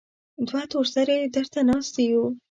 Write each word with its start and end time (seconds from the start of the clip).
دوه 0.47 0.61
تور 0.71 0.85
سرې 0.93 1.17
درته 1.35 1.59
ناستې 1.69 2.01
يو. 2.11 2.23